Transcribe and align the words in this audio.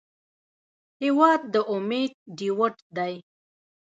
هېواد 1.01 1.41
د 1.53 1.55
امید 1.73 2.11
ډیوټ 2.37 2.75
دی. 2.97 3.13